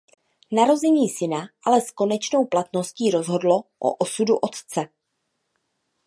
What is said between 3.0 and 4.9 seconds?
rozhodlo o osudu otce.